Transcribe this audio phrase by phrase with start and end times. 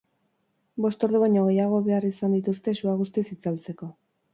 [0.85, 3.97] Bost ordu baino gehiago behar izan dituzte sua guztiz itzaltzeko.